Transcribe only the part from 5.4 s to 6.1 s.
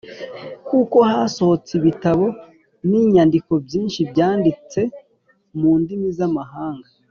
mu ndimi